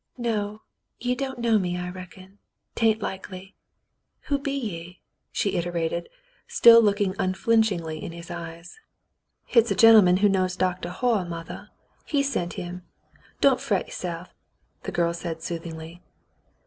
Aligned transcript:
"No, 0.17 0.63
ye 0.99 1.13
don't 1.13 1.37
know 1.37 1.59
me, 1.59 1.77
I 1.77 1.87
reckon. 1.91 2.39
'Tain't 2.73 3.03
likely. 3.03 3.53
Wlio 4.25 4.41
be 4.41 4.51
ye?" 4.51 4.99
she 5.31 5.55
iterated, 5.55 6.09
still 6.47 6.81
looking 6.81 7.13
unflinchingly 7.19 8.03
in 8.03 8.11
his 8.11 8.31
eyes. 8.31 8.79
"Hit's 9.45 9.69
a 9.69 9.75
gentleman 9.75 10.17
who 10.17 10.27
knows 10.27 10.55
Doctah 10.57 10.89
Hoyle, 10.89 11.25
mothah. 11.25 11.69
He 12.03 12.23
sent 12.23 12.53
him. 12.53 12.81
Don't 13.41 13.61
fret 13.61 13.85
you'se'f," 13.89 14.25
said 14.25 14.27
the 14.81 14.91
girl 14.91 15.13
soothingly. 15.13 16.01